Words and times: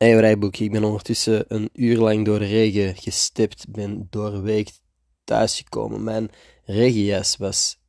Hey 0.00 0.14
rijboek, 0.14 0.56
ik 0.56 0.70
ben 0.70 0.84
ondertussen 0.84 1.44
een 1.48 1.70
uur 1.72 1.98
lang 1.98 2.24
door 2.24 2.38
de 2.38 2.46
regen 2.46 2.96
gestipt, 2.96 3.70
ben 3.70 4.06
doorweekt 4.10 4.82
thuisgekomen. 5.24 6.04
Mijn 6.04 6.30
regenjas 6.64 7.36
was... 7.36 7.80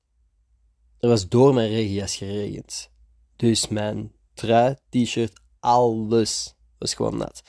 Er 0.99 1.09
was 1.09 1.27
door 1.27 1.53
mijn 1.53 1.69
regenjas 1.69 2.15
geregend. 2.15 2.91
Dus 3.35 3.67
mijn 3.67 4.11
trui, 4.33 4.75
t-shirt, 4.89 5.41
alles 5.59 6.55
was 6.77 6.93
gewoon 6.93 7.17
nat. 7.17 7.43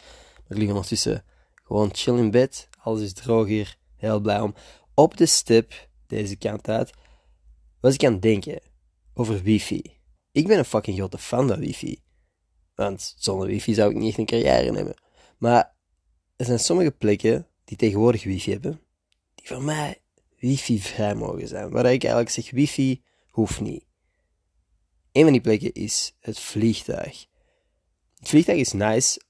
Ik 0.48 0.56
lig 0.56 0.68
ondertussen 0.68 1.24
gewoon 1.64 1.88
chill 1.92 2.18
in 2.18 2.30
bed. 2.30 2.68
Alles 2.82 3.00
is 3.00 3.12
droog 3.12 3.46
hier. 3.46 3.76
Heel 3.96 4.20
blij 4.20 4.40
om. 4.40 4.54
Op 4.94 5.16
de 5.16 5.26
stip, 5.26 5.88
deze 6.06 6.36
kant 6.36 6.68
uit, 6.68 6.90
was 7.80 7.94
ik 7.94 8.04
aan 8.04 8.12
het 8.12 8.22
denken 8.22 8.60
over 9.14 9.42
wifi. 9.42 9.82
Ik 10.32 10.46
ben 10.46 10.58
een 10.58 10.64
fucking 10.64 10.96
grote 10.96 11.18
fan 11.18 11.48
van 11.48 11.58
wifi. 11.58 12.02
Want 12.74 13.14
zonder 13.18 13.46
wifi 13.46 13.74
zou 13.74 13.90
ik 13.90 13.96
niet 13.96 14.08
echt 14.08 14.18
een 14.18 14.26
carrière 14.26 14.74
hebben. 14.74 14.94
Maar 15.38 15.74
er 16.36 16.44
zijn 16.44 16.58
sommige 16.58 16.90
plekken 16.90 17.46
die 17.64 17.76
tegenwoordig 17.76 18.24
wifi 18.24 18.50
hebben, 18.50 18.80
die 19.34 19.46
voor 19.46 19.62
mij 19.62 20.02
wifi 20.38 20.80
vrij 20.80 21.14
mogen 21.14 21.48
zijn. 21.48 21.70
Waar 21.70 21.84
ik 21.84 22.02
eigenlijk 22.02 22.30
zeg, 22.30 22.50
wifi 22.50 23.02
hoeft 23.30 23.60
niet. 23.60 23.84
Een 25.12 25.22
van 25.22 25.32
die 25.32 25.40
plekken 25.40 25.72
is 25.72 26.16
het 26.20 26.38
vliegtuig. 26.38 27.26
Het 28.18 28.28
vliegtuig 28.28 28.58
is 28.58 28.72
nice. 28.72 29.20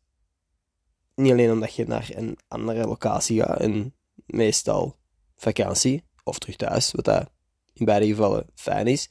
Niet 1.14 1.32
alleen 1.32 1.50
omdat 1.50 1.74
je 1.74 1.86
naar 1.86 2.10
een 2.14 2.38
andere 2.48 2.86
locatie 2.86 3.42
gaat 3.42 3.60
en 3.60 3.94
meestal 4.26 4.96
vakantie 5.36 6.04
of 6.24 6.38
terug 6.38 6.56
thuis, 6.56 6.92
wat 6.92 7.04
dat 7.04 7.30
in 7.72 7.84
beide 7.84 8.06
gevallen 8.06 8.46
fijn 8.54 8.86
is. 8.86 9.10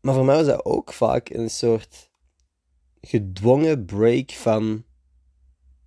Maar 0.00 0.14
voor 0.14 0.24
mij 0.24 0.36
was 0.36 0.46
dat 0.46 0.64
ook 0.64 0.92
vaak 0.92 1.28
een 1.28 1.50
soort 1.50 2.10
gedwongen 3.04 3.84
break 3.84 4.30
van 4.30 4.84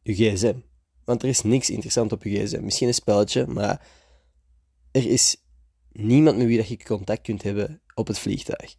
je 0.01 0.13
gsm. 0.13 0.55
Want 1.03 1.23
er 1.23 1.29
is 1.29 1.41
niks 1.41 1.69
interessant 1.69 2.11
op 2.11 2.23
je 2.23 2.29
gsm. 2.29 2.63
Misschien 2.63 2.87
een 2.87 2.93
spelletje, 2.93 3.47
maar 3.47 3.87
er 4.91 5.05
is 5.05 5.35
niemand 5.91 6.37
met 6.37 6.45
wie 6.45 6.57
dat 6.57 6.67
je 6.67 6.83
contact 6.83 7.21
kunt 7.21 7.43
hebben 7.43 7.81
op 7.93 8.07
het 8.07 8.19
vliegtuig. 8.19 8.75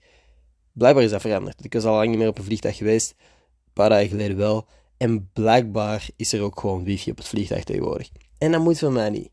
Blijkbaar 0.73 1.05
is 1.05 1.11
dat 1.11 1.21
veranderd. 1.21 1.65
Ik 1.65 1.73
was 1.73 1.85
al 1.85 1.95
lang 1.95 2.09
niet 2.09 2.19
meer 2.19 2.29
op 2.29 2.39
een 2.39 2.45
vliegtuig 2.45 2.77
geweest. 2.77 3.15
Een 3.19 3.73
paar 3.73 3.89
dagen 3.89 4.09
geleden 4.09 4.37
wel. 4.37 4.67
En 4.97 5.31
blijkbaar 5.33 6.09
is 6.17 6.33
er 6.33 6.43
ook 6.43 6.61
gewoon 6.61 6.85
wifi 6.85 7.11
op 7.11 7.17
het 7.17 7.29
vliegtuig 7.29 7.65
tegenwoordig. 7.65 8.09
En 8.39 8.53
dat 8.53 8.61
moet 8.61 8.79
voor 8.79 8.93
mij 8.93 9.11
niet. 9.11 9.31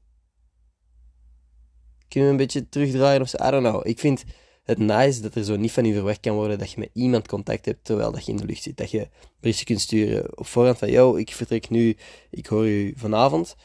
Kunnen 2.07 2.29
we 2.29 2.35
een 2.35 2.45
beetje 2.45 2.69
terugdraaien 2.69 3.21
of 3.21 3.29
zo? 3.29 3.37
I 3.47 3.49
don't 3.51 3.67
know. 3.67 3.87
Ik 3.87 3.99
vind 3.99 4.23
het 4.65 4.77
nice 4.77 5.21
dat 5.21 5.35
er 5.35 5.43
zo 5.43 5.55
niet 5.55 5.71
van 5.71 5.85
je 5.85 5.93
verwacht 5.93 6.19
kan 6.19 6.35
worden 6.35 6.59
dat 6.59 6.71
je 6.71 6.79
met 6.79 6.89
iemand 6.93 7.27
contact 7.27 7.65
hebt 7.65 7.83
terwijl 7.83 8.11
dat 8.11 8.25
je 8.25 8.31
in 8.31 8.37
de 8.37 8.45
lucht 8.45 8.63
zit. 8.63 8.77
Dat 8.77 8.91
je 8.91 9.09
berichtje 9.39 9.65
kunt 9.65 9.81
sturen 9.81 10.37
op 10.37 10.47
voorhand 10.47 10.77
van, 10.77 10.91
yo, 10.91 11.15
ik 11.15 11.31
vertrek 11.31 11.69
nu, 11.69 11.97
ik 12.29 12.45
hoor 12.45 12.67
u 12.67 12.93
vanavond. 12.97 13.55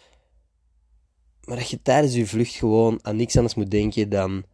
Maar 1.45 1.57
dat 1.57 1.71
je 1.71 1.83
tijdens 1.83 2.15
je 2.15 2.27
vlucht 2.27 2.55
gewoon 2.55 2.99
aan 3.03 3.17
niks 3.17 3.37
anders 3.37 3.55
moet 3.55 3.71
denken 3.71 4.09
dan, 4.09 4.45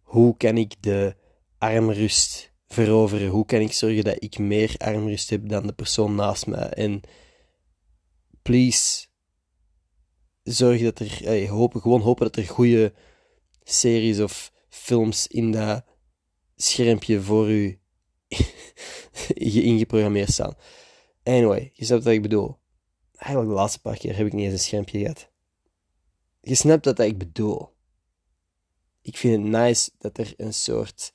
hoe 0.00 0.36
kan 0.36 0.56
ik 0.56 0.74
de 0.80 1.16
armrust 1.58 2.52
veroveren? 2.66 3.28
Hoe 3.28 3.46
kan 3.46 3.60
ik 3.60 3.72
zorgen 3.72 4.04
dat 4.04 4.16
ik 4.18 4.38
meer 4.38 4.74
armrust 4.78 5.30
heb 5.30 5.48
dan 5.48 5.66
de 5.66 5.72
persoon 5.72 6.14
naast 6.14 6.46
mij? 6.46 6.68
En 6.68 7.00
please, 8.42 9.06
zorg 10.42 10.82
dat 10.82 10.98
er, 10.98 11.48
hopen, 11.48 11.80
gewoon 11.80 12.00
hopen 12.00 12.24
dat 12.24 12.36
er 12.36 12.48
goede 12.48 12.92
series 13.62 14.20
of 14.20 14.52
films 14.68 15.26
in 15.26 15.52
dat 15.52 15.84
schermpje 16.56 17.22
voor 17.22 17.50
u 17.50 17.78
ingeprogrammeerd 19.70 20.32
staan. 20.32 20.54
Anyway, 21.22 21.70
je 21.72 21.84
snapt 21.84 22.04
wat 22.04 22.12
ik 22.12 22.22
bedoel. 22.22 22.58
Eigenlijk 23.16 23.48
de 23.48 23.60
laatste 23.60 23.80
paar 23.80 23.96
keer 23.96 24.16
heb 24.16 24.26
ik 24.26 24.32
niet 24.32 24.44
eens 24.44 24.52
een 24.52 24.58
schermpje 24.58 24.98
gehad. 24.98 25.30
Je 26.40 26.54
snapt 26.54 26.84
wat 26.84 26.98
ik 26.98 27.18
bedoel. 27.18 27.72
Ik 29.02 29.16
vind 29.16 29.42
het 29.42 29.52
nice 29.52 29.90
dat 29.98 30.18
er 30.18 30.34
een 30.36 30.54
soort 30.54 31.14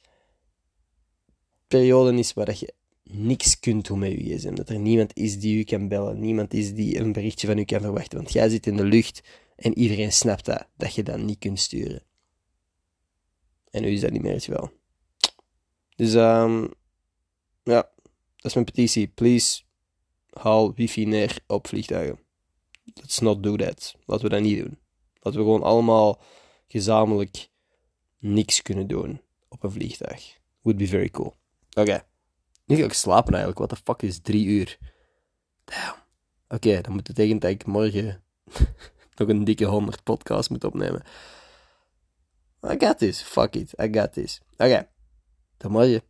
periode 1.68 2.18
is 2.18 2.34
waar 2.34 2.46
dat 2.46 2.60
je 2.60 2.74
niks 3.04 3.60
kunt 3.60 3.88
doen 3.88 4.00
met 4.00 4.12
je 4.12 4.38
gsm. 4.38 4.56
Dat 4.56 4.70
er 4.70 4.80
niemand 4.80 5.18
is 5.18 5.40
die 5.40 5.60
u 5.60 5.64
kan 5.64 5.88
bellen. 5.88 6.20
Niemand 6.20 6.54
is 6.54 6.74
die 6.74 7.00
een 7.00 7.12
berichtje 7.12 7.48
van 7.48 7.58
u 7.58 7.64
kan 7.64 7.82
verwachten. 7.82 8.18
Want 8.18 8.34
jij 8.34 8.50
zit 8.50 8.68
in 8.68 8.76
de 8.76 8.84
lucht 8.84 9.22
en 9.56 9.78
iedereen 9.78 10.12
snapt 10.12 10.46
dat, 10.46 10.68
dat 10.78 10.94
je 10.94 11.04
dat 11.04 11.20
niet 11.20 11.40
kunt 11.40 11.60
sturen. 11.60 12.04
En 13.70 13.82
nu 13.82 13.90
is 13.90 14.02
dat 14.02 14.12
niet 14.12 14.22
meer 14.22 14.34
het 14.34 14.44
geval. 14.44 14.72
Dus 16.00 16.14
um, 16.14 16.74
ja, 17.64 17.90
dat 18.36 18.46
is 18.46 18.54
mijn 18.54 18.66
petitie. 18.66 19.08
Please, 19.08 19.62
haal 20.30 20.74
wifi 20.74 21.06
neer 21.06 21.40
op 21.48 21.68
vliegtuigen. 21.68 22.20
Let's 22.94 23.20
not 23.20 23.44
do 23.44 23.56
that. 23.56 23.96
Laten 24.06 24.24
we 24.24 24.30
dat 24.30 24.42
niet 24.42 24.58
doen. 24.58 24.80
Laten 25.14 25.40
we 25.40 25.46
gewoon 25.46 25.64
allemaal 25.64 26.22
gezamenlijk 26.68 27.50
niks 28.18 28.62
kunnen 28.62 28.88
doen 28.88 29.22
op 29.50 29.64
een 29.64 29.72
vliegtuig. 29.72 30.38
Would 30.62 30.80
be 30.80 30.88
very 30.88 31.10
cool. 31.10 31.36
Oké. 31.74 32.04
Nu 32.66 32.76
ga 32.76 32.84
ik 32.84 32.94
slapen 32.94 33.34
eigenlijk. 33.34 33.58
What 33.58 33.70
the 33.70 33.86
fuck 33.86 34.02
is 34.02 34.20
drie 34.20 34.46
uur? 34.46 34.78
Damn. 35.66 35.96
Oké, 36.48 36.82
dan 36.82 36.94
moet 36.94 37.08
het 37.08 37.16
tegen 37.16 37.40
dat 37.40 37.52
ik 37.52 37.66
morgen 37.66 38.24
nog 39.16 39.28
een 39.28 39.44
dikke 39.44 39.66
100 39.66 40.04
podcast 40.04 40.50
moet 40.50 40.64
opnemen. 40.64 41.04
I 42.72 42.76
got 42.78 42.98
this. 42.98 43.22
Fuck 43.22 43.56
it. 43.56 43.74
I 43.82 43.90
got 43.92 44.14
this. 44.14 44.42
Oké. 44.58 44.88
Tot 45.60 45.72
morgen. 45.72 46.09